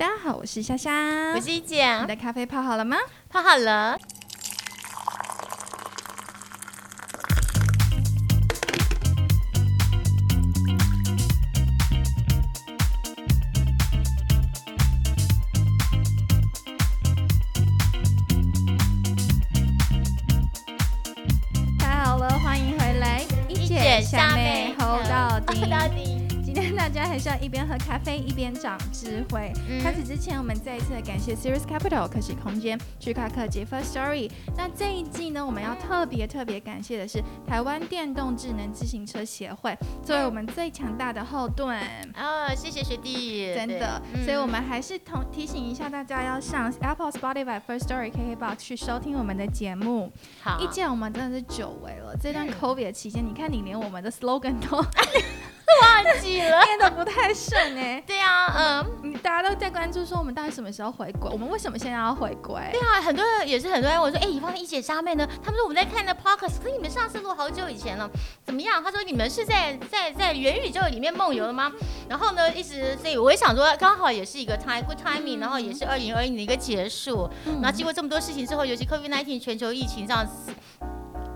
[0.00, 2.00] 大家好，我是莎莎，我是一姐。
[2.00, 2.96] 你的咖啡泡好了吗？
[3.28, 3.98] 泡好了。
[28.30, 29.52] 一边长智慧。
[29.68, 34.30] 嗯开始之前，我们再一次的感谢 Serious Capital 可喜空间、趣卡克及 First Story。
[34.56, 41.76] 那这一季呢，我们要特别特别感谢的是台湾电动智能自行车协会，作为我们最强大的后盾。
[42.14, 43.52] 哦，谢谢学弟。
[43.54, 50.12] 真的，对所以我们还是同提醒一下大家，要上 Apple、Spotify、First Story、KKBox 去收听我们的节目。
[50.40, 50.60] 好。
[50.60, 54.80] 一见我们真的是久违了，这段嗯 COVID 的期间，你看你连我们的 slogan 都
[55.80, 56.60] 忘记了。
[56.64, 61.30] 念的不太顺哎、 对啊，嗯，你大家都在关注说我们到底什么时候回归？
[61.32, 62.60] 我们为什么现在要回归？
[62.72, 65.26] 对啊，很多人也是很多人问我说，哎，以方的一姐虾妹呢？
[65.42, 68.08] 他们说我们在看的 podcast，可是你们上次录好久以前了，
[68.44, 68.82] 怎么样？
[68.82, 71.70] 他说你们是在在在元宇宙里面梦游了吗？
[72.08, 77.28] 然后呢，一直所以我也想说，刚好也是一个 time good timing，然后也是二零二一年的一个结束。
[77.46, 80.52] 嗯然后经过这么多事情之后，尤其 COVID 1 9全球疫情这样肆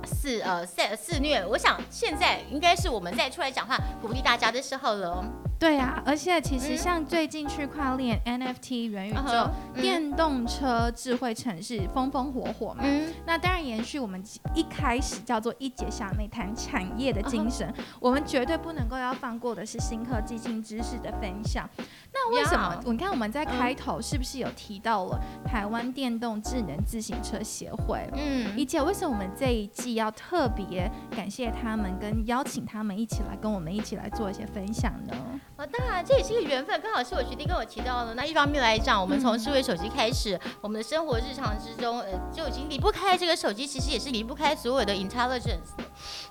[0.05, 5.24] 肆呃肆肆虐，我想现在应该是我们再出来讲话鼓励大家的时候了。
[5.58, 12.82] 对啊，而且其实嗯像最近区块链、NFT、元宇宙、电动车、智慧城市风风火火嘛。
[12.82, 14.22] 嗯，那当然延续我们
[14.55, 21.69] 一开始叫做一节下妹谈产业的精神，我们绝对不能够要放过的是新科技、新知识的分享。
[22.14, 22.80] 那为什么？
[22.86, 28.08] 你看我们在开头是不是有提到了台湾电动智能自行车协会？
[28.14, 35.14] 嗯，一姐，为什么我们这一季要特别感谢他们，跟邀请他们一起来跟我们一起来做一些分享呢？
[35.56, 38.14] 哦，当然这也是一个缘分，刚好是我学弟跟我提到的。
[38.14, 45.74] 那一方面来讲，我们从智慧手机开始，我们的生活日常之中，呃，就已经离不开这个手机，其实也是离不开所有的 intelligence。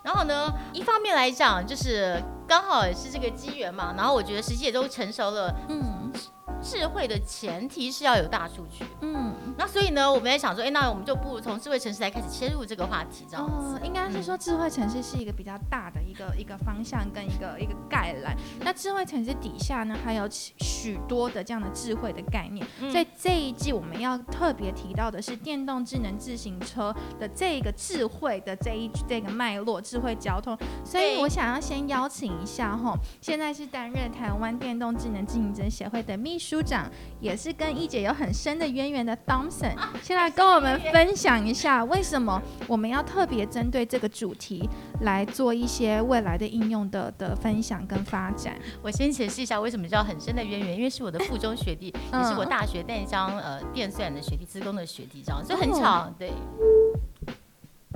[0.01, 3.93] 然后呢，一方面来讲，就是刚好也是这个机缘嘛。
[3.97, 6.13] 然后我觉得时机也都成熟了，嗯
[6.61, 8.85] 智慧的前提是要有大数据。
[9.01, 13.75] 嗯，那所以呢，我们也想说，哎，那我们就不如从智慧城市来开始切入这个话题，这样子。
[13.75, 18.35] 哦，应该是说智慧城市是一个比较大的一个一个方向跟一个一个概览。
[18.61, 22.65] 那智慧城市底下呢，还有许许多的这样的智慧的概念。
[22.79, 30.57] 嗯所以这一季我们要特别提到的是电动智能自行车的这个智慧的这一这个脉络，智慧交通。
[30.85, 36.89] 所以我想要先邀请一下哈，现在是担任台湾电动智能自行车协会的秘书长，
[37.19, 44.69] 也是跟一姐有很深的渊源的 Thompson，先来跟我们分享一下为什么我们要特别针对这个主题
[45.01, 48.55] 来做一些未来的应用的的分享跟发展。
[48.81, 56.31] 我先解释一下为什么叫很深的渊源，因为是我的附中学弟，也是我嗯大学淡江呃电算的学弟，资工的学弟，这样，所以很哦巧，对。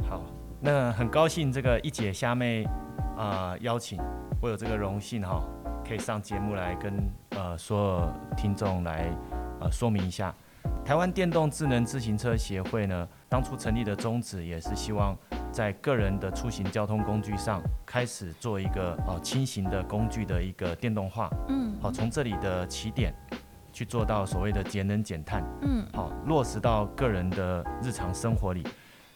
[0.10, 0.24] 好，
[0.62, 2.72] 那很高兴这个一姐虾妹啊、
[3.18, 4.00] 呃邀请，
[4.42, 5.44] 我有这个荣幸哈，
[5.86, 6.94] 可以上节目来跟
[7.32, 9.12] 呃所有听众来
[9.60, 10.34] 呃说明一下。
[10.86, 15.18] 台湾电动智能自行车协会呢，当初成立的宗旨也是希望
[15.52, 23.14] 在个人的出行交通工具上开始做一个哦轻型的工具的一个电动化，嗯好从这里的起点
[23.74, 25.44] 去做到所谓的节能减碳。
[25.62, 28.66] 嗯好落实到个人的日常生活里。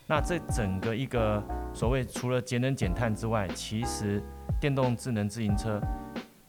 [0.07, 1.41] 那这整个一个
[1.73, 4.21] 所谓除了节能减碳之外，其实
[4.59, 5.79] 电动智能自行车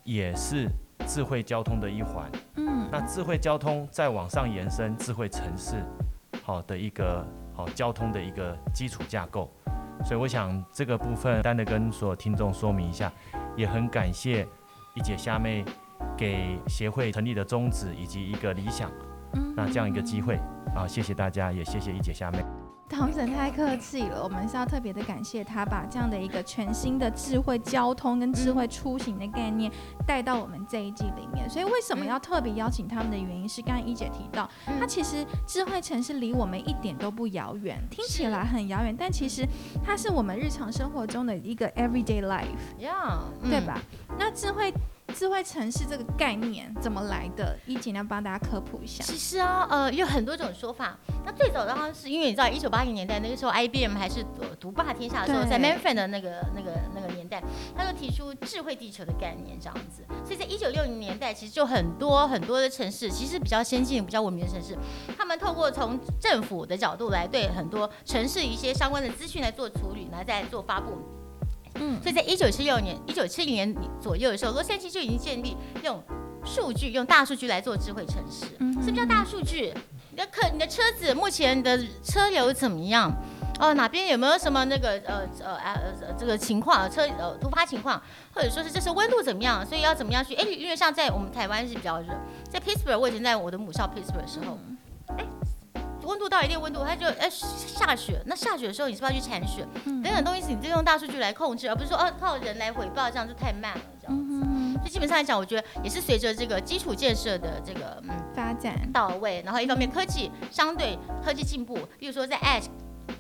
[0.03, 0.69] 也是
[1.07, 2.29] 智慧交通的一环。
[2.57, 5.77] 嗯那智慧交通再往上延伸，智慧城市
[6.43, 7.25] 好的一个
[7.55, 9.49] 好交通的一个基础架构。
[10.05, 13.13] 所以我想这个部分单的跟所有听众说明一下，
[13.57, 14.47] 也很感谢
[14.95, 15.65] 一姐虾妹
[16.17, 18.91] 给协会成立的宗旨以及一个理想。
[19.35, 20.37] 嗯那这样一个机会
[20.75, 22.45] 啊，谢谢大家，也谢谢一姐虾妹。
[22.93, 29.73] 唐神太客气了，我们是要特别的感谢他，把这样的一个全新的智慧交通跟智慧出行的概念
[30.07, 31.49] 带到我们这一季里面。
[31.49, 34.79] 所以为什么要特别邀请他们的原因是，刚刚一姐提到，嗯。
[34.79, 39.49] 它其实智慧城市离我们一点都不遥远，听起来很遥远，但其实
[39.83, 43.81] 它是我们日常生活中的一个 everyday life，呀，对吧？
[44.19, 44.71] 那智慧
[45.13, 47.59] 智慧城市这个概念怎么来的？
[47.67, 49.05] 一姐你要帮大家科普一下。
[49.05, 50.99] 其实啊，呃，有很多种说法。
[51.25, 57.43] 那最早的话是因为你知道，一九八零年代那个时候，IBM 还是独独霸天下的时候，在 mainframe 的那个那个那个年代，
[57.77, 60.05] 他就提出智慧地球的概念这样子。
[60.25, 64.77] 所以在一九六零年代，其实就很多很多的城市，其实比较先进、比较文明的城市，
[65.17, 70.99] 他们透过从政府的角度来对很多城市一些相关的资讯来做处理，然后再做发布。
[71.77, 76.03] 嗯所以在一九七六年、一九七零年左右的时候，洛杉矶就已经建立用
[76.45, 78.47] 数据，用大数据来做智慧城市。
[78.59, 79.73] 嗯什么叫大数据？
[80.11, 83.11] 你的客、你的车子目前的车流怎么样？
[83.61, 88.03] 哦，哪边有没有什么那个呃呃呃呃这个情况，车呃突发情况，
[88.35, 89.65] 或者说是这是温度怎么样？
[89.65, 90.35] 所以要怎么样去？
[90.35, 92.09] 哎，因为像在我们台湾是比较热，
[92.51, 94.92] 在 Pittsburgh，我以前在我的母校 Pittsburgh 的时候，哎、
[96.05, 98.21] 温度到一定温度，它就哎下雪。
[98.27, 99.67] 那下雪的时候，你是不是要去铲雪？
[99.85, 103.81] 嗯等等东西是你就用大数据来控制，而不是说哦靠人来回报，这样就太慢了。
[104.01, 112.67] 这样子，嗯所以基本上来讲，我觉得也是随着这个基础建设的这个嗯发展，到位，然后一方面科技相对科技进步，比如说在 edge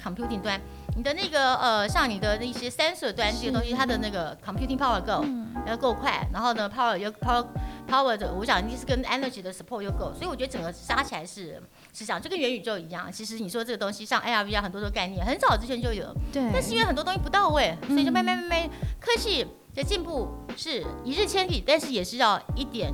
[0.02, 0.60] computing 端，
[0.96, 5.22] 你的那个呃像你的那些 sensor 端这些东西，它的那个 computing power 够。
[5.24, 7.46] 嗯要够快，然后呢，power 又 power
[7.88, 11.62] power 的，我想一定是跟 energy 的 support 又够，所以我觉得整个加起来是
[11.92, 13.10] 是这样，就跟元宇宙一样。
[13.12, 22.92] 其实你说这个东西，像 AR、VR 很多的概念，很早之前就有，对，但是因为很多东西不到位，所以就嗯慢慢慢慢，科技的进步是一日千里，但是也是要一点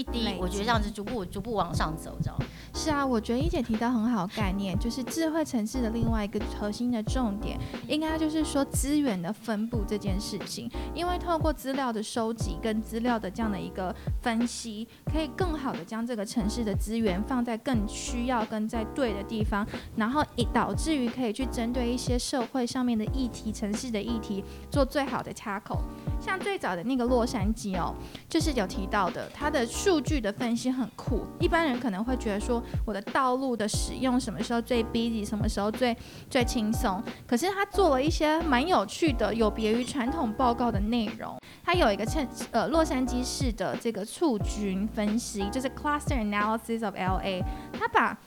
[0.00, 2.38] 一滴，我觉得这样子逐步逐步往上走，这样。
[2.74, 10.70] 是啊，我觉得一姐提到很好概念，就是智慧城市的另外一个核心的重点，应该就是说资源的分布这件事情。
[10.94, 19.66] 因为透过资料的收集跟资料的这样的一个分析，可以更好的将这个城市的资源放在更需要跟在对的地方，
[19.96, 25.82] 然后以导致于可以去针对一些社会上面的议题、城市的议题做最好的插口。
[26.20, 27.94] 像最早的那个洛杉矶哦，
[28.28, 31.26] 就是有提到的，它的数据的分析很酷。
[31.38, 35.96] 一般人可能会觉得说，我的道路的使用什么时候最 busy，什么时候最
[36.28, 37.02] 最轻松。
[37.26, 41.38] 可是他做了一些蛮有趣的，有别于传统报告的内容。
[41.64, 47.42] 它有一个称呃洛杉矶市的这个促军分析，就是 Cluster Analysis of LA，
[47.72, 48.18] 它把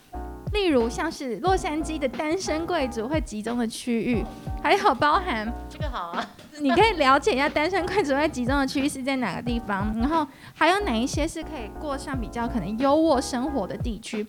[0.54, 4.24] 例如像是洛杉矶的单身贵族会集中的区域，
[4.62, 6.26] 还有包含 这个好啊，
[6.60, 14.26] 你可以了解一下单身贵族会集中的区域是在哪个地方，然后还有哪一些是可以过上比较可能优渥生活的地区。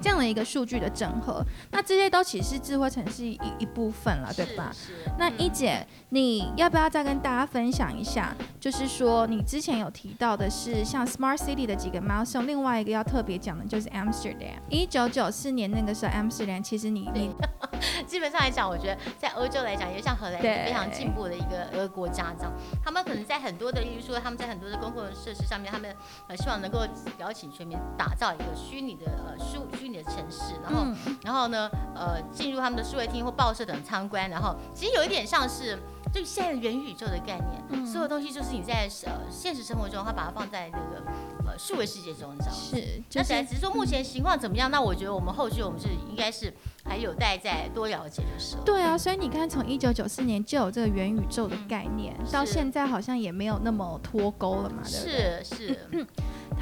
[0.00, 4.70] 这样的一个数据的整合，那这些都其实是智慧城市一一部分了，对吧？
[4.72, 5.04] 是？
[5.04, 8.34] 是那嗯一姐，你要不要再跟大家分享一下？
[8.60, 14.56] 就是说，你之前有提到的是像 Smart City 的几个 milestone，另外一个要特别讲的就是 Amsterdam。
[14.68, 17.30] 一九九四年那个时候，Amsterdam 其实你你
[18.06, 22.52] 基本上来讲，我觉得在欧洲来讲，也像荷兰非常进步的一个一个国家，这样，
[22.84, 25.94] 他们可能在很多的，例如说他们在很多的公共设施上面，他们
[26.28, 26.86] 呃希望能够
[27.18, 35.78] 邀请全民打造一个虚拟的呃虚虚拟的城市，然后、嗯然后呢呃进入他们的数位厅或报社等参观，然后其实有一点像是
[36.12, 41.04] 就现在的元宇宙的概念，嗯所有东西就是你在呃现实生活中，它把它放在那个
[41.46, 42.54] 呃数位世界中，这样。
[42.54, 44.68] 是就是那只只是说目前情况怎么样？
[44.70, 46.52] 那我觉得我们后续我们是应该是
[46.84, 48.64] 还有待再多了解的时候。
[48.64, 55.44] 对啊，所以你看，从一九九四年就有这个元宇宙的概念，到现在好像也没有那么脱钩了嘛，对不对？
[55.44, 55.78] 是是，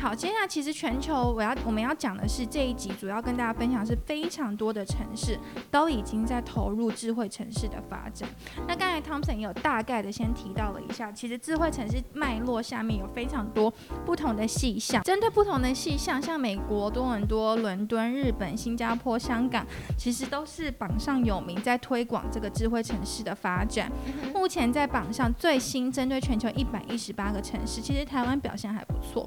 [0.04, 5.40] 好，接下来其实全球我要我们要讲的是这一集主要跟大家分享是非常多的城市
[5.70, 8.28] 都已经在投入智慧城市的发展。
[8.68, 13.72] 那刚才 Thompson 也有大概的先提到了一下，其实智慧城市脉络下面有非常多
[14.04, 19.66] 不同的细项，针对不同的细项，像美国多伦多、伦敦、日本、新加坡、香港，
[19.96, 23.90] 其实都是榜上有名，在推广这个智慧城市的发展。
[24.34, 29.26] 目前在榜上最新针对全球一百一十八个城市，其实台湾表现还不错。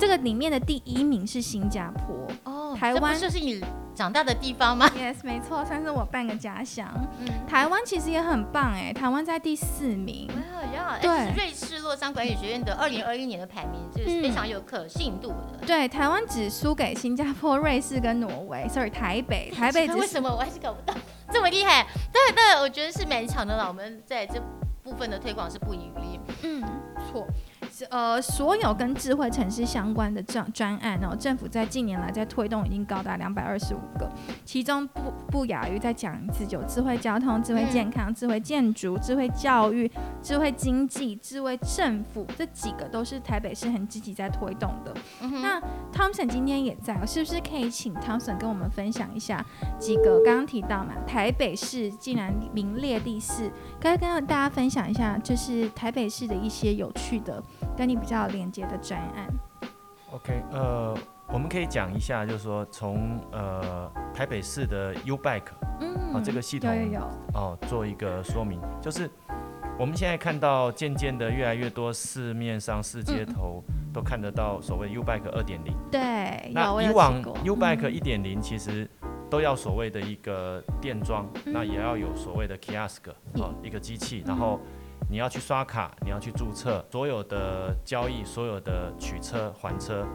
[0.00, 3.62] 这个里面的第一名是新加坡哦台湾就是你
[3.94, 4.88] 长大的地方吗？
[4.96, 6.88] yes，没错，算是我半个家乡。
[7.18, 10.26] 嗯，台湾其实也很棒哎，台湾在第四名。
[11.02, 15.66] 对瑞士洛桑管理学院的二零二一年的排名，这是非常有可信度的。
[15.66, 18.66] 对，台湾只输给新加坡、瑞士跟挪威。
[18.68, 20.94] Sorry，台北， 台北只为什么我还是搞不到
[21.30, 21.86] 这么厉害？
[22.12, 23.68] 但但我觉得是蛮强的了。
[23.68, 24.40] 我们在这
[24.82, 26.20] 部分的推广是不遗余力。
[26.44, 26.62] 嗯，
[27.10, 27.26] 错。
[27.80, 34.06] 是呃，所有跟智慧城市相关的专专案哦，政府在近年来在推动已经高达两百二十五个，
[34.44, 44.94] 其中不不亚于再讲一次，有智慧交通、智慧健康、智慧建筑、智慧教育、智慧经济、智慧政府，这几个都是台北市很积极在推动的。
[45.22, 45.58] 嗯，那
[45.90, 49.42] Thompson 今天也在，是不是可以请 Thompson 跟我们分享一下
[49.78, 50.92] 几个刚刚提到嘛？
[51.06, 57.42] 台北市竟然名列第四，该跟大家分享一下，就是台北市的一些有趣的、
[57.76, 59.28] 跟你比较有连接的专案。
[60.12, 60.96] OK，呃，
[61.28, 67.00] 我们可以讲一下，就是说从呃台北市的 U Bike 嗯啊这个系统有有有，
[67.34, 69.08] 哦做一个说明，就是
[69.78, 73.62] 我们现在看到渐渐的越来越多市面上市街头
[73.94, 75.72] 都看得到所谓 U Bike 二点零。
[75.92, 77.94] 对，那以往 U Bike 嗯。
[77.94, 78.90] 一点零其实
[79.30, 81.52] 都要所谓的一个电桩，嗯。
[81.52, 84.58] 那也要有所谓的 kiosk 哦一个机器，然后
[85.10, 90.06] 你要去刷卡，你要去注册，所有的交易、所有的取车、还车，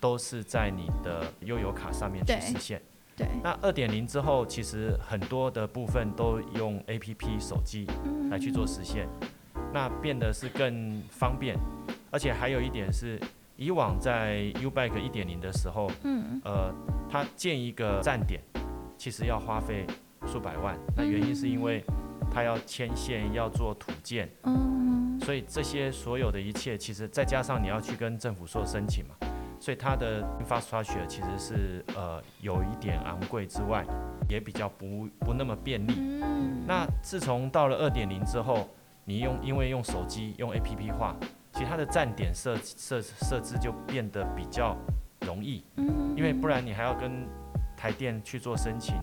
[0.00, 2.80] 都是在你的悠游卡上面去实现。
[3.16, 7.88] 对，那二点零之后，其实很多的部分都用 A P P 手机
[8.30, 9.08] 来去做实现，
[9.74, 11.58] 那变得是更方便，
[12.12, 13.20] 而且还有一点是，
[13.56, 16.40] 以往在 U Bike 一点零的时候，嗯。
[16.44, 16.72] 呃，
[17.10, 18.40] 它建一个站点，
[18.96, 19.84] 其实要花费
[20.24, 21.84] 数百万，那原因是因为
[22.30, 25.20] 它要牵线，要做土建，嗯。
[25.20, 29.14] 所以这些所有的一切，其实再加上你要去跟政府做申请嘛，
[29.60, 33.84] 所以它的 infrastructure 其实是呃有一点昂贵之外，
[34.30, 35.92] 也比较不不那么便利。
[35.98, 38.66] 嗯，那自从到了二点零之后，
[39.04, 41.14] 你用因为用手机用 APP 化，
[41.52, 44.74] 其实它的站点设设设置就变得比较
[45.26, 46.14] 容易，嗯。
[46.16, 47.28] 因为不然你还要跟
[47.76, 48.94] 台电去做申请，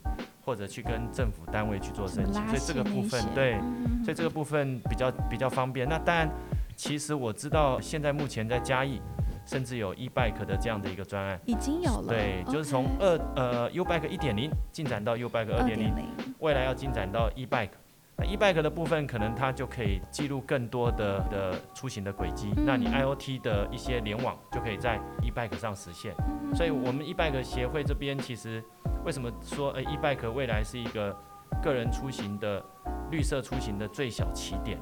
[0.47, 3.55] 或者去跟政府单位去做申请，所以这个部分对。
[3.55, 5.85] 嗯所以这个部分比较比较方便。
[5.89, 6.29] 那当然，
[6.77, 9.01] 其实我知道现在目前在嘉义，
[9.45, 15.93] 甚至有 e bike 的这样的一个专案，已经有了，对，就是从二呃 U bike 一点零进展到 U bike 二点零，
[16.39, 17.71] 未来要进展到 e bike。
[18.15, 26.15] 那 e bike 的部分，可能它就可以记录更多的的出行的轨迹，嗯那你 IOT 的一些联网就可以在 e bike 上实现。
[26.55, 28.63] 所以我们 e bike 协会这边其实
[29.07, 31.17] 为什么说呃 e bike 未来是一个
[31.63, 32.61] 个人出行的
[33.09, 34.77] 绿色出行的最小起点？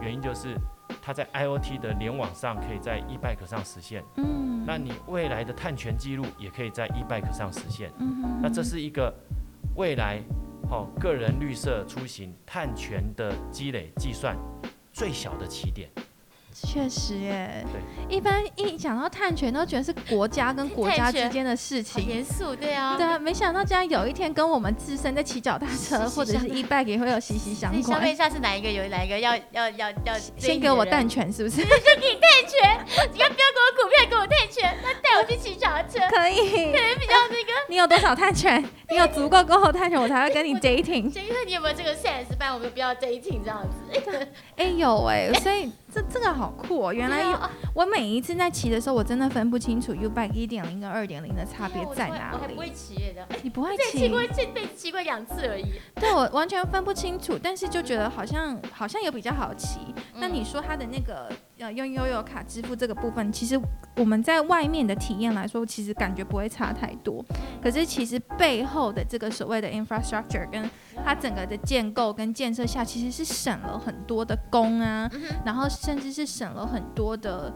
[0.00, 0.56] 原因就是
[1.00, 7.92] 它在 IOT 的联网上可以在 e bike 上实现，嗯，那你未来的碳权记录也可以在 e bike 上实现。
[8.00, 9.14] 嗯那这是一个
[9.76, 10.20] 未来
[10.68, 14.36] 哦个人绿色出行碳权的积累计算
[14.92, 15.88] 最小的起点。
[16.66, 22.06] 确实耶，对，一般一讲到碳权都觉得是国家跟国家之间的事情。
[22.06, 28.14] 严肃，对啊，对啊，没想到竟然有一天跟我们自身在骑脚踏车或者是 e bike 也会有息息相关消费一。
[28.14, 31.62] 下是哪一个有哪一个要要要要先给我蛋，蛋权是不是？
[33.12, 36.36] 你要不要给我股票，给我碳权，那带我去骑脚踏车，可以。
[36.36, 37.52] 可能比较那个。
[37.68, 38.62] 你有多少碳权？
[38.88, 41.10] 你有足够够的碳权，我才会跟你 dating。
[41.12, 44.28] 先看你有没有这个 sense，不然我们不要 dating 这样子。
[44.56, 46.92] 哎、有哎、所以这这个好酷哦！
[46.92, 47.32] 原来有。
[47.32, 52.72] 啊我每一次在骑的时候，我真的分不清楚 U bike 一点零跟二点零的差别在哪我还不会里。
[52.74, 54.08] 骑耶的，你不会骑？
[54.08, 55.64] 过这辈子骑过两次而已。
[55.94, 59.78] 对我完全分不清楚，但是就觉得好像好像有比较好骑。
[60.16, 63.60] 那嗯你说它的那个呃用悠游卡支付这个部分，其实
[63.96, 67.24] 我们在外面的体验来说，其实感觉不会差太多。
[67.62, 70.70] 可是其实背后的这个所谓的 infrastructure 跟
[71.04, 75.10] 它整个的建构跟建设下，其实是省了很多的工啊，
[75.44, 77.52] 然后甚至是省了很多的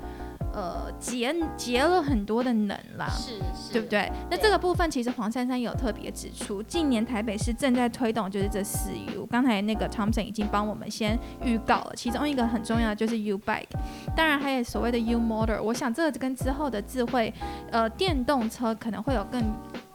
[0.52, 3.08] 呃节节了很多的能啦。
[3.08, 3.88] 是是，对不？
[3.88, 4.12] 对？
[4.30, 9.26] 那这个部分其实黄珊珊有特别指出，近年台北市正在推动就是这四 U。
[9.26, 13.64] 刚才那个 Thompson 已经帮我们先预告了，其中一个很重要的就是 U Bike，
[14.16, 15.62] 当然还有所谓的 U Motor。
[15.62, 17.32] 我想这个跟之后的智慧
[17.70, 19.42] 呃电动车可能会有更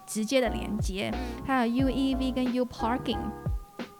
[0.05, 1.13] 直接的连接，
[1.45, 3.19] 还有 UEV 跟 U Parking。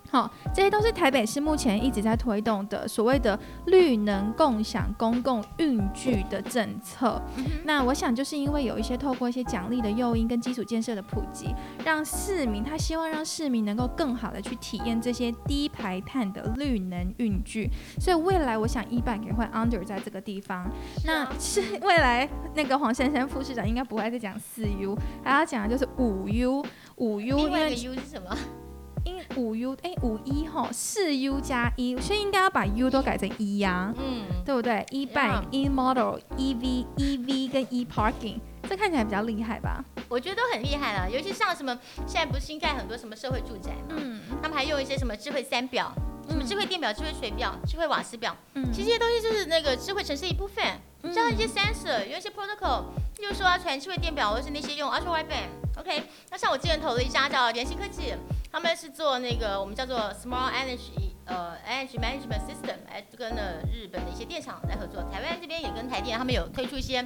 [0.10, 7.22] 好，这些都是台北市目前一直在推动的所谓的绿能共享公共运具的政策。
[7.66, 20.72] 那我想就是因为有一些透过一些奖励的诱因跟基础建设的普及，让市民他希望让市民能够更好的去体验这些低排碳的绿能运具，所以未来我想 e bike 也会 under 在这个地方。
[21.06, 26.64] 那是未来那个黄珊珊副市长应该不会再讲四 U，还要讲的就是五 U，
[26.96, 28.38] 五 U 因为另外一个 U 是什么？
[29.08, 39.84] 因五 U 哎五一吼四 U 加一，所以应该要把 U 都改成一呀、嗯，对不对？e bike、e model、EV、EV 跟 e parking，这看起来比较厉害吧？
[40.10, 44.22] 我觉得都很厉害了，尤其像什么现在不是新盖很多什么社会住宅嘛，嗯。
[44.42, 45.92] 他们还用一些什么智慧三表，
[46.30, 48.66] 什么智慧电表、智慧水表、智慧瓦斯表，嗯。
[48.74, 50.64] 其实这些东西就是那个智慧城市一部分。
[51.14, 52.82] 像一些 sensor，有一些 protocol，
[53.20, 58.14] 例如说要传智慧电表，或是那些用 ultra wideband，OK、那像我之前投了一家叫联芯科技，
[58.52, 67.06] 他们是做那个我们叫做 small energy 呃 energy management system，来跟了日本的一些电厂来合作，台湾这边也跟台电他们有推出一些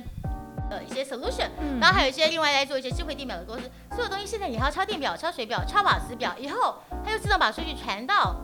[0.69, 8.36] 呃一些 solution，嗯然后还有一些另外在做一些智慧电表的公司，所有东西现在你还要抄电表、抄水表、抄瓦斯表，以后它就自动把数据传到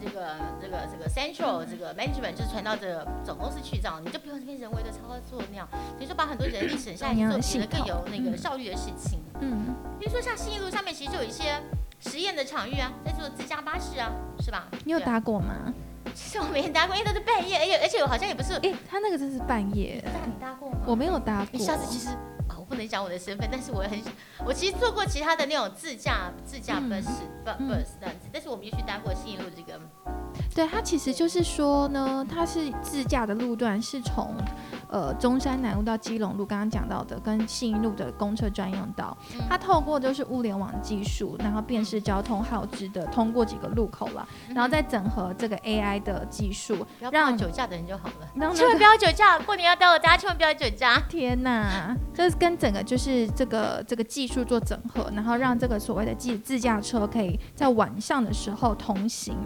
[0.00, 4.98] 这个这个这个 central 这个 management，就是传到这个总公司去，这样你就不用这边人为的操
[5.28, 9.20] 作那样，等于说把很多人力省下来去做别的更有那个效率的事情。
[9.40, 11.60] 嗯比如说像信义路上面其实就有一些
[12.08, 14.10] 实验的场域啊，在做自驾巴士啊，
[14.40, 14.66] 是吧？
[14.84, 15.00] 你有？
[15.00, 15.72] 搭过吗？
[16.14, 20.78] 其实我没搭过，因为都是半夜，而且而且我好像也不是，哎、他那个真是半夜，你搭过吗？
[20.86, 21.48] 我没有搭过。
[21.52, 22.08] 你下次其实
[22.48, 24.00] 啊，我不能讲我的身份，但是我很，
[24.46, 27.04] 我其实做过其他的那种自驾自驾嗯 bus、
[27.44, 29.78] bus 这样子，但是我没有去搭过信义路这个
[30.54, 34.34] 对，它其实就是说呢，它是自驾的路段是从
[34.88, 39.16] 呃中山南路到基隆路，刚刚讲到的跟信义路的公车专用道，
[39.48, 48.52] 它透过就是物联网技术，然后辨识交通号志的通过几个路口了，然后再整合这个 AI 的技术，让酒驾的人就好了。
[48.54, 51.02] 千万不要酒驾，过年要到了，大家千万不要酒驾。
[51.08, 59.36] 天呐，这是跟整个就是这个这个技术做整合，然后让这个所谓的自自驾车可以在晚上的时候通行。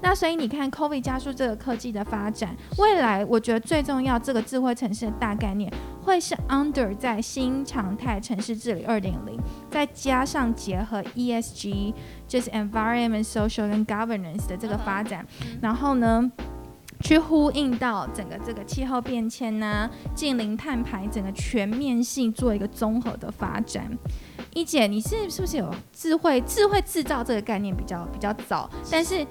[0.00, 9.38] 那所以你看，COVID 加速这个科技的发展，未来我觉得最重要这个智慧城市的大概念会是 under 在新常态城市治理二点零，
[9.70, 11.94] 再加上结合 ESG，
[12.26, 15.26] 就是 environment、social 跟 governance 的这个发展，
[15.60, 16.30] 然后呢？
[17.02, 23.86] 去呼应到整个这个气候变迁呐、近零碳排整个全面性做一个综合的发展。
[24.54, 29.24] 一姐，你是是不是有智慧智慧制造这个概念比较比较早，但是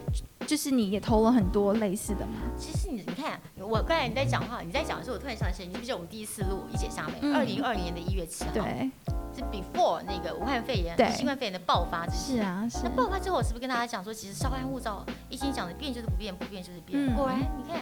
[0.45, 2.33] 就是你也投了很多类似的吗？
[2.57, 7.35] 其实你你看，我刚才你在讲话，你在讲的时候，我突然想起来，你记不记得我们第一次录一姐夏美，嗯。
[7.35, 8.89] 二零二零年的一月七号，对，
[9.35, 12.37] 是 before 那个武汉肺炎新冠肺炎的爆发之前。
[12.37, 12.79] 是啊，是。
[12.83, 16.99] 那爆发之后，我是不是跟大家讲说，其实稍安勿躁，一心讲的变就是不变，不变就是变。
[17.05, 17.15] 嗯。
[17.15, 17.81] 果然，你看，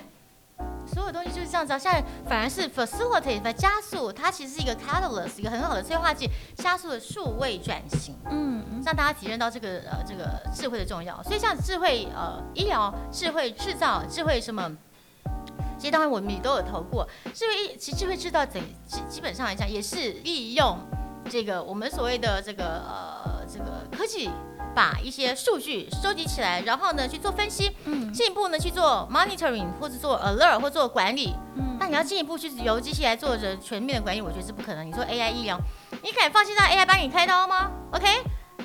[0.86, 1.80] 所有东西就是这样子啊。
[1.80, 8.16] 现在反而是 facilitate 在加速，它其实是一个 catalyst，一个很好的催化剂，加速了数位转型。
[8.30, 11.22] 嗯，让大家体验到这个呃这个智慧的重要。
[11.24, 14.70] 所以像智慧呃医疗、智慧制造、智慧什么，
[15.78, 17.08] 其实当然我们也都有投过。
[17.34, 20.78] 智慧医其实智慧制造等基基本上来讲也是利用
[21.30, 24.30] 这个我们所谓的这个呃这个科技。
[24.76, 31.36] 把一些数据收集起来，然后呢去做分析，嗯进一步呢去做 monitoring 或者做 alert 或做管理。
[31.56, 34.88] 嗯那你要进一步去由机器来做着全面的管理，我觉得是不可能。
[34.88, 35.60] 你说 AI 医疗，
[36.02, 38.06] 你敢放心让 AI 帮你开刀吗？OK，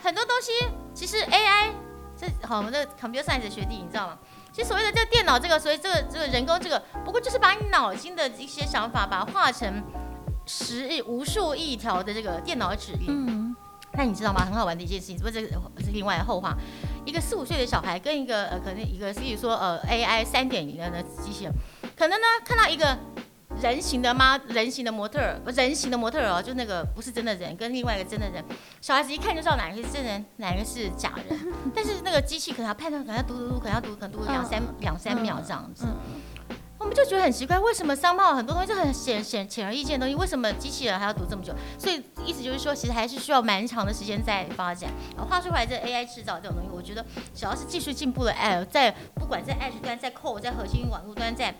[0.02, 0.52] 很多东西
[0.94, 1.70] 其实 AI
[2.16, 4.18] 这好，我们的 computer science 的学弟你知道吗？
[4.52, 9.82] 其实所谓的这个电脑这个，所谓这个这个人工这个，不过就是把你脑筋的一些想法，把它化成
[10.46, 13.06] 十亿无数亿条的这个电脑指令。
[13.08, 13.56] 嗯
[13.98, 14.44] 那你知道吗？
[14.44, 15.48] 很好玩的一件事情，不过这个
[15.80, 16.56] 是另外的后话。
[17.04, 21.52] 一个四五岁的小孩跟一个呃，可能一个，比如说呃 AI 三点零的呢机器人，
[21.96, 22.96] 可能呢看到一个
[23.60, 24.40] 人形的吗？
[24.46, 28.44] 人形的模特儿，不人形的模特儿哦，就那个不是真的人，跟另外一个真的人，
[28.80, 31.36] 小孩子一看就知道哪个是真人，哪个是假人。
[31.74, 35.86] 但是那个机器可能要判断，可能要读读读，可能要读，可能读两三两三秒这样子。
[36.78, 41.52] 我们就觉得很奇怪，为什么商贸很多东西就很显显显而易见的东西，为什么机器人还要读这么久？
[41.76, 44.88] 所以意思就是说，其实还是需要蛮长的时间在发展。
[45.16, 51.52] 呃话说回来，这 AI 制造这种东西，我觉得只要是技术进步了，哎，在不管在 Edge 端、在 Core、在核心网络端、在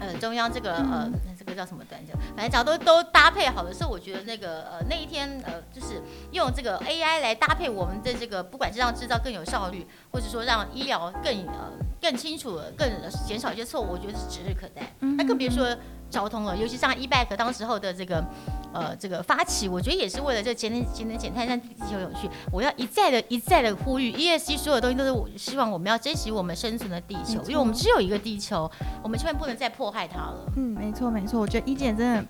[0.00, 1.08] 呃中央这个呃
[1.54, 6.00] 个叫什么端就反正只要都都搭配好的时候，我觉得那个呃那一天呃就是
[6.32, 12.90] 用这个 AI 来搭配我们的这个，不管是让制造更有效率，或者说让医疗更呃更清楚、更
[13.26, 14.92] 减少一些错误，我觉得是指日可待。
[15.00, 15.76] 嗯那更别说
[16.12, 18.22] 交通了，尤其像 e-bike 当时候的这个
[18.74, 22.28] 呃这个发起，我觉得也是为了这节能节能减碳让地球有趣。
[22.52, 28.70] 我要一再的一再的呼吁，ESG 所有东西都是我希望我们要珍惜我们生存的地球因为我们只有一个地球，
[29.02, 30.52] 我们千万不能再迫害它了。
[30.56, 32.24] 嗯，没错没错，我觉得一姐真的。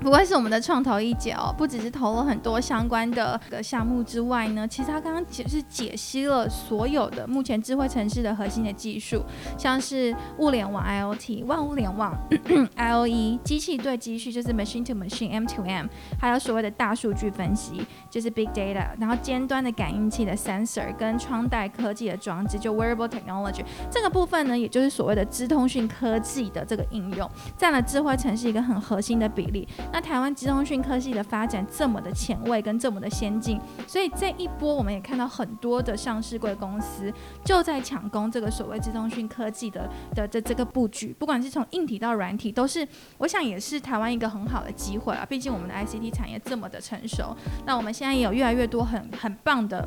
[0.00, 9.22] 不愧是我们的创投一姐哦，不只是投了很多相关的个项目之外呢，其实她刚刚解是解析了所有的目前智慧城市的核心的技术，
[9.58, 12.16] 像是物联网 IoT、万物联网
[12.76, 15.86] IoE、机器对机器就是 machine to machine M to M，
[16.18, 29.68] 还有所谓的大数据分析就是 big data，然后尖端的感应器的 sensor 跟穿戴科技的装置就 wearable technology 这个部分呢，也就是所谓的资通讯科技的这个应用，占了智慧城市一个很核心的比例。
[29.92, 37.12] 那台湾资通讯科技的发展这么的前卫跟这么的先进，所以这一波我们也看到很多的上市贵公司
[37.44, 42.86] 就在抢攻这个所谓资通讯科技的的这这个布局，不管是从硬体到软体，都是
[43.18, 45.26] 我想也是台湾一个很好的机会啊。
[45.28, 49.86] 毕竟我们的 ICT 产业这么的成熟，那我们现在也有越来越多很很棒的。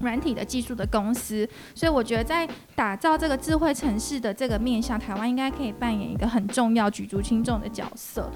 [0.00, 8.30] 软体的技术的公司，所以我觉得在打造这个智慧城市的这个面向，台湾应该可以扮演一个很重要、举足轻重的角色。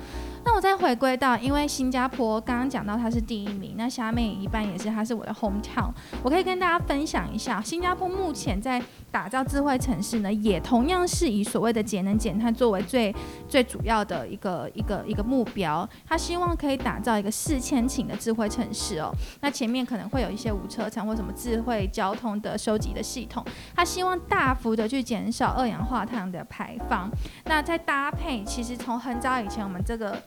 [0.45, 5.91] 那我再回归到，因为新加坡刚刚讲到它是第一名，那下面一半也是，它是我的 hometown。
[6.23, 13.15] 我可以跟大家分享一下，新加坡目前在打造智慧城市呢，也同样是以所谓的节能减碳作为最
[13.49, 15.89] 最主要的一个一个一个目标。
[16.07, 19.11] 他希望可以打造一个四千顷的智慧城市哦。
[19.41, 23.45] 那前面可能会有一些无车场或什么智慧交通的收集的系统，
[23.75, 27.11] 他希望大幅的去减少二氧化碳的排放。
[27.45, 30.23] 那再搭配，其实从很早以前我们这个。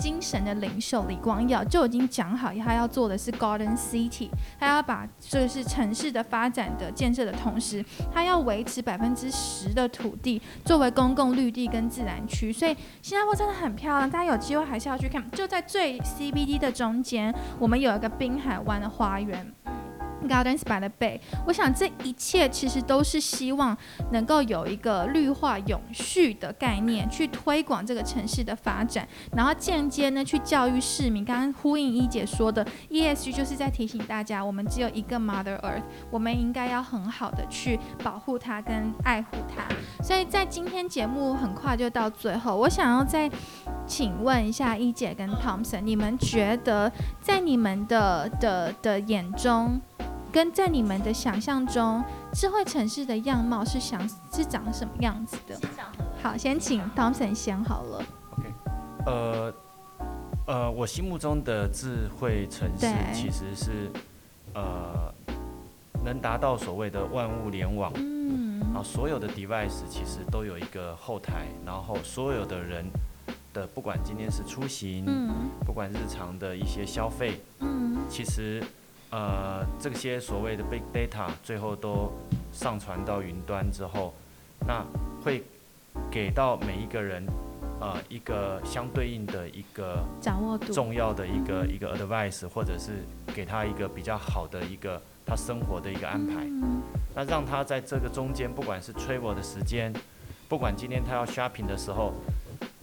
[0.00, 15.22] 精神的领袖李光耀就已经讲好，他要做的是 Garden City，他要把就是城市的发展的建设的同时，他要维持百分之十的土地作为公共绿地跟自然区，所以新加坡真的很漂亮，大家有机会还是要去看。
[15.32, 19.46] 就在最 CBD 的中间，我们有一个滨海湾的花园。
[20.28, 23.76] Gardens by the Bay，我想这一切其实都是希望
[24.12, 29.06] 能够有一个绿化永续的概念，去推广这个城市的发展，
[29.36, 31.24] 然后间接呢去教育市民。
[31.24, 39.62] 刚刚呼应一姐说的，ESG 就是在提醒大家，我们只有一个 Mother Earth，我们应该要很好的去保护它跟爱护它。
[40.02, 43.30] 所以在今天节目很快就到最后，我想要再
[43.86, 49.80] 请问一下一姐跟 Thompson，你们觉得在你们的的的眼中？
[50.30, 55.58] 跟在你们的想象中，智慧城市的样貌是想是长什么样子的？
[56.22, 58.04] 好，先请 Thompson 先好了。
[58.38, 58.52] OK，
[59.06, 59.54] 呃
[60.46, 63.90] 呃，我心目中的智慧城市其实是
[64.54, 65.12] 呃
[66.04, 72.84] 能达到所谓的万物联网，嗯，然后所有的 device 其实都有一个后台，然后所有的人
[73.52, 78.62] 的不管今天是出行，嗯，不管日常的一些消费，嗯，其实。
[79.10, 82.12] 呃，这些所谓的 big data 最后都
[82.52, 84.14] 上传到云端之后，
[84.66, 84.84] 那
[85.24, 85.42] 会
[86.10, 87.26] 给到每一个人
[87.80, 96.46] 呃一个相对应的一个掌握度重要的一个一个 advice，或者是给他一个比较好的一个他生活的一个安排。
[97.14, 99.92] 那让他在这个中间，不管是 travel 的时间，
[100.48, 102.14] 不管今天他要 shopping 的时候。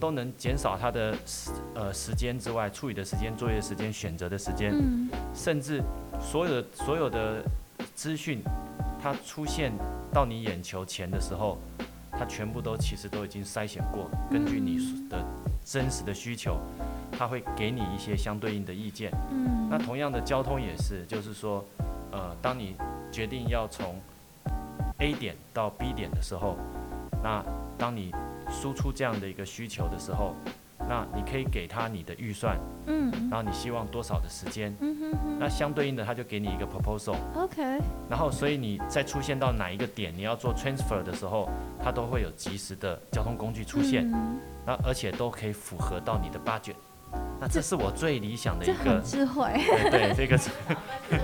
[0.00, 4.72] 都能减少他的时呃时间之外，处理的时间、作业时间、选择的时间，
[5.34, 5.82] 甚至
[6.20, 7.42] 所有的所有的
[7.94, 8.42] 资讯，
[9.02, 9.72] 它出现
[10.12, 11.58] 到你眼球前的时候，
[12.12, 15.24] 它全部都其实都已经筛选过，根据你的
[15.64, 16.58] 真实的需求，
[17.16, 19.10] 它会给你一些相对应的意见。
[19.70, 21.64] 那同样的交通也是，就是说，
[22.10, 22.74] 呃，当你
[23.12, 24.00] 决定要从
[24.98, 26.56] A 点到 B 点的时候，
[27.22, 27.44] 那
[27.76, 28.12] 当你
[28.50, 30.34] 输出这样的一个需求的时候，
[30.88, 41.50] 那你可以给他你的预算，嗯，然后你希望多少的时间，嗯哼哼，那相对应的他就给你一个 proposal，OK，然后所以你再出现到哪一个点你要做 transfer 的时候，
[41.84, 44.10] 它都会有及时的交通工具出现，
[44.64, 46.76] 那而且都可以符合到你的 budget，
[47.38, 49.52] 那这是我最理想的一个智慧，
[49.90, 50.38] 对这个。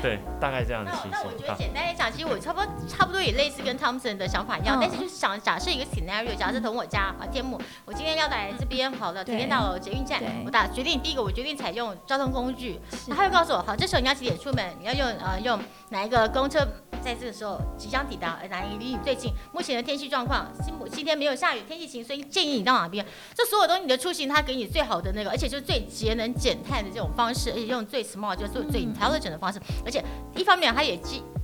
[0.00, 15.58] 对，大概这样的情那我觉得简单来讲，其实我差不多差不多也类似跟 Thompson 的想法一样，但是就是想假设一个 scenario，假设从我家啊天幕，我今天要来这边好的，体验大楼捷运站，我打决定第一个我决定采用交通工具，他会告诉我，好，这时候你要几点出门，你要用呃用
[15.90, 16.66] 哪一个公车，
[17.02, 29.60] 在这个时候即将抵达，哪一个离你最近，目前的天气状况，今今天没有下雨，天气晴，所以建议你到哪边，这所有东西你的出行，他给你最好的那个，而且就是最节能减碳的这种方式，而且用最 small 就是最调整的方式。
[29.84, 30.04] 而且
[30.36, 30.96] 一方面，他也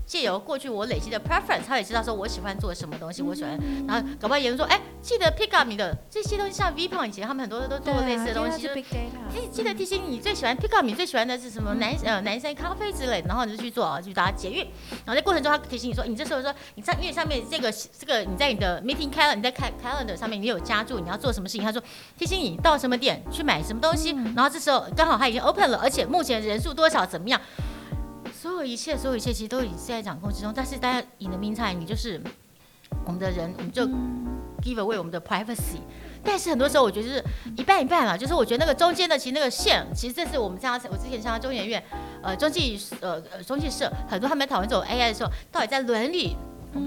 [0.06, 3.58] 借由过去我累积的 preference，他也知道说我喜欢做什么东西，我喜欢。
[3.86, 8.84] 然后搞不好有人说，哎，记得 pick up 你的这些东西，像 V 胖以前他们很多都做类似的东西，就记
[9.50, 14.58] 记得提醒你最喜欢 pick up 你最喜欢的是什么男呃男生咖啡之类，然后你就去做啊，去打捷运。
[15.04, 21.82] 然后在过程中，他提醒你说，你这时候说你上因为上面这个这个你在你的 meeting calendar 你在 calendar 上面你有加注你要做什么事情，他说
[22.18, 27.40] 提醒你到什么点去买什么东西，然后这时候刚好他已经 open 了，而且目前人数多少怎么样。
[28.44, 30.52] 所有一切，所有一切其实都已经在掌控之中。
[30.54, 32.20] 但是大家你的名菜，你就是
[33.07, 33.87] 我们的人，我们就
[34.61, 35.78] give away 我们的 privacy。
[36.22, 37.24] 但是很多时候，我觉得是
[37.57, 38.18] 一半一半了。
[38.18, 41.83] 就是我觉得那个中间的，其实那个线，其实这是我们家我之前像中研院，
[42.22, 46.37] 呃，中计呃呃中计社，很多他们讨论这种 AI 的时候，到底在伦理。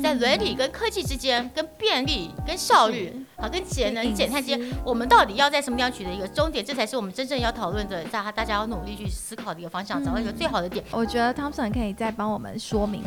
[0.03, 6.65] 在伦理跟科技之间，跟便利、跟效率，好，跟节能减碳之间，我们到底要在什么地方取得一个终点？
[6.65, 10.83] 这才是我们真正要讨论的，大家大家要努力去思考的一个方向，找到一个最好的点。
[10.89, 13.03] 我觉得汤 o n 可以再帮我们说明。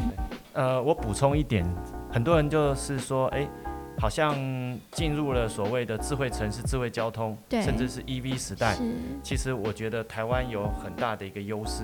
[0.52, 1.66] 呃，我补充一点，
[2.12, 3.44] 很多人就是说，哎，
[3.98, 4.32] 好像
[4.92, 8.78] 进入了所谓的智慧城市、智慧交通，甚至是 EV 时代。
[9.24, 11.82] 其实我觉得台湾有很大的一个优势。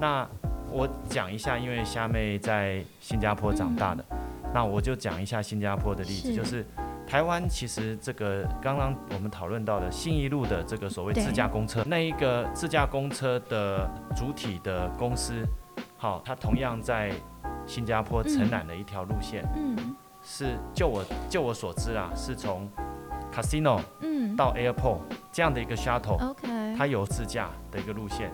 [0.00, 0.26] 那
[0.70, 4.02] 我讲一下，因为虾妹在新加坡长大的，
[4.54, 6.64] 那我就讲一下新加坡的例子，就是
[7.06, 15.34] 台湾其实这个刚刚我们讨论到的信义路的这个所谓自驾公车，那一个自驾公车的主体的公司，
[15.96, 17.12] 好，它同样在
[17.66, 22.68] 新加坡承揽了一条路线，嗯，是就我就我所知啊，是从
[23.32, 24.16] casino 嗯。
[24.36, 24.98] 到 airport
[25.32, 28.30] 这样的一个 shuttle，OK，它有自驾的一个路线。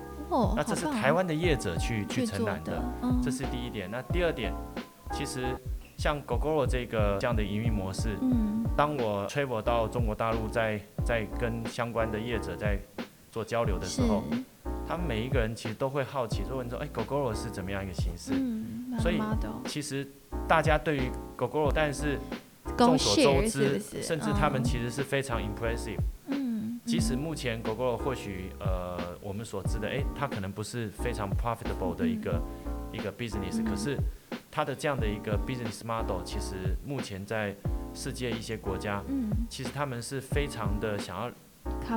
[0.57, 2.83] 那这是台湾的业者去去承揽的，
[3.23, 3.89] 这是第一点。
[3.89, 4.53] 那第二点，
[5.13, 5.57] 其实
[5.97, 12.79] 像 GoGo 这个这样的营运模式，嗯，当我 travel 到中国大陆，在在跟相关的业者在
[13.31, 14.25] 做交流的时，候，
[14.87, 18.33] 他们每一个人其实都会好奇，就问说，哎，GoGo 是怎么样一个形式？
[18.35, 19.19] 嗯所以
[19.67, 20.07] 其实
[20.47, 22.19] 大家对于 Gogoro，但是
[22.77, 23.79] 众所周知？
[24.03, 25.99] 甚至他们嗯其实是非常 impressive。
[26.27, 32.41] 嗯，即使嗯目前 Gogoro 或许呃我们所知的，诶，它可能不是非常 profitable 的一个、
[32.93, 33.97] 一个 business，、嗯可是
[34.51, 37.55] 它的这样的一个 business model，其实目前在
[37.95, 39.31] 世界一些国家，嗯。
[39.49, 41.29] 其实他们是非常的想要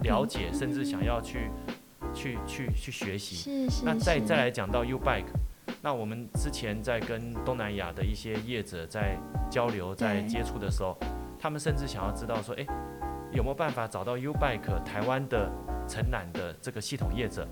[0.01, 1.49] 了解，甚至想要去
[2.13, 3.36] 去去去学习。
[3.36, 5.25] 是是那再再来讲到 U Bike，
[5.81, 9.17] 那我们之前在跟东南亚的一些业者在
[9.49, 10.97] 交流、在接触的时候，
[11.39, 12.67] 他们甚至想要知道说，诶，
[13.31, 15.51] 有没有办法找到 U Bike 台湾的
[15.88, 17.47] 承揽的这个系统业者，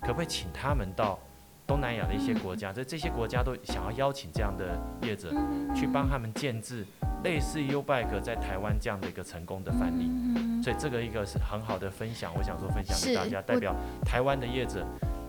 [0.00, 1.18] 可不可以请他们到
[1.66, 5.74] 东南亚的一些国家，在这些国家都想要邀请这样的业者嗯。
[5.74, 6.86] 去帮他们建制
[7.24, 10.10] 类似 U Bike 在台湾这样的一个成功的范例。
[10.10, 14.84] 嗯所以这个一个是很好的分享，我想说分享给大家，代表台湾的业者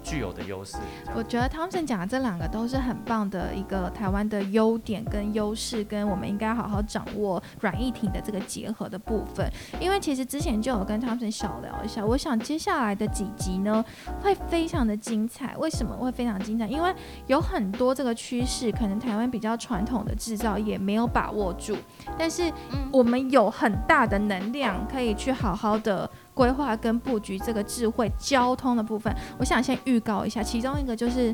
[0.07, 0.77] 具有的优势。
[1.13, 9.51] 我觉得汤森讲的这两个都是很棒的一个台湾的优点跟优势，跟我们应该好好掌握软硬体的这个结合的部分。
[9.81, 13.83] 因为其实之前就有跟汤森小聊一下，我想接下来的几集呢
[14.21, 15.55] 会非常的精彩。
[15.57, 16.65] 为什么会非常精彩？
[16.67, 16.93] 因为
[17.25, 21.75] 有很多这个趋势，可能台湾比较传统的制造业没有把握住，
[22.17, 29.11] 但是嗯我们有很大的能量可以去好好的规划跟布局这个智慧交通的部分。
[29.39, 31.33] 我想先预告一下，其中一个就是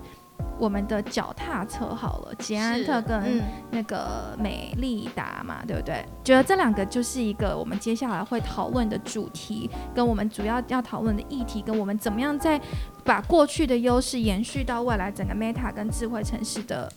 [0.57, 6.05] 我们的脚踏车好了，捷安特跟嗯那个美利达嘛，对不对？
[6.23, 12.59] 觉得这两个就是一个我们接下来会讨论的主题，跟我们主要要讨论的议题，跟我们怎么样在
[13.03, 16.89] 把过去的优势延续到未来整个 Meta 跟智慧城市的。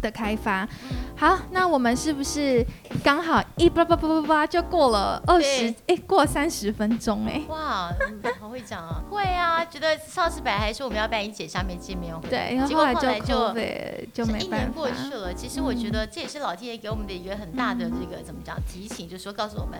[0.00, 0.68] 的开发，
[1.16, 2.64] 好，那我们是不是
[3.02, 5.74] 刚好一叭叭叭叭叭就过了二十？
[5.86, 9.02] 哎，过三十分钟哎、哇，嗯好会讲啊！
[9.10, 14.88] 会啊，觉得上次本来还说我们要办一姐下面见面会，对，然后结后来就果后来就就没一办法年过。
[14.90, 19.78] 去了，其实我觉得这也是老天爷给我们的一个很大的这个怎么讲提醒，就是说告诉我们，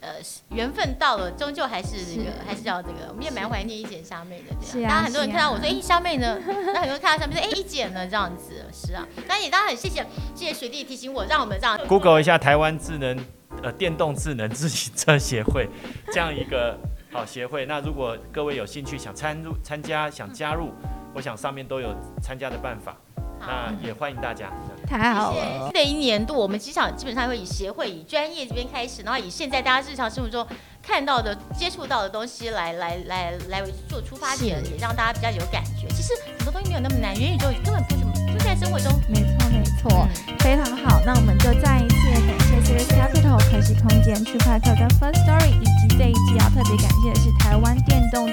[0.00, 0.14] 呃，
[0.50, 4.54] 缘分到了，终究还是这个是还是要这个，我们也蛮怀念一剪虾妹的。
[4.64, 6.38] 是啊这样大家很多人看到我说，哎，虾妹呢？
[6.46, 8.06] 那很多人看到虾妹说，哎，一剪呢？
[8.06, 9.06] 这样子，是啊。
[9.26, 13.18] 那也当然很谢谢谢谢学弟提醒我，让我们这样 Google 一下台湾智能
[13.62, 15.68] 呃电动智能自行车协会
[16.12, 16.78] 这样一个
[17.10, 17.66] 好协会。
[17.66, 20.72] 那如果各位有兴趣想参入参加想加入，
[21.14, 22.96] 我想上面都有参加的办法，
[23.40, 24.50] 那也欢迎大家。
[24.86, 30.46] 太好了新，的一年度，我们机场基本上会以协会、以专业这边开始，然后以现在大家日常生活中
[30.82, 35.86] 看到的、接触到的东西来来来来为做出发点，也让大家比较有感觉。
[35.94, 38.92] 其实很多东西没有那么难，元宇宙根本不怎么就在生活中。
[39.08, 41.00] 没错没错，嗯非常好。
[41.04, 48.26] 那我们就再一次感谢 Series Capital、可喜空间、区块客跟 First Story，以及这一季要特别感谢的是台湾电动。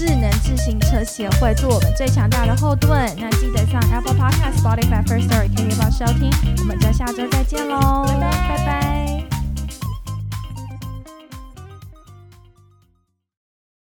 [0.00, 8.48] 智能自行车协会做我们最强大的后盾，那记得上 Apple Podcast、Spotify、First Story、KKBox 收听，我们在下周再见喽，拜拜。
[8.48, 9.09] 拜拜。